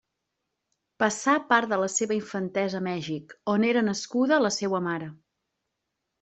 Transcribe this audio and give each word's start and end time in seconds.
Passà 1.03 1.35
part 1.51 1.69
de 1.73 1.79
la 1.81 1.89
seva 1.97 2.15
infantesa 2.15 2.81
a 2.81 2.81
Mèxic, 2.87 3.37
on 3.55 3.67
era 3.69 3.85
nascuda 3.91 4.41
la 4.47 4.53
seua 4.59 4.81
mare. 4.89 5.13